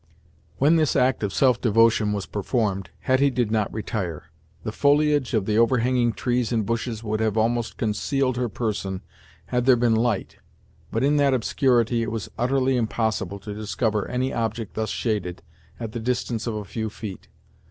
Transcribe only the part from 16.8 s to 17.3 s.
feet.